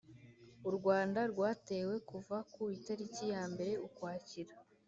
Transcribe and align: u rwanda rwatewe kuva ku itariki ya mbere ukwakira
u 0.69 0.71
rwanda 0.77 1.19
rwatewe 1.31 1.95
kuva 2.09 2.37
ku 2.53 2.61
itariki 2.77 3.23
ya 3.33 3.43
mbere 3.51 3.71
ukwakira 3.87 4.53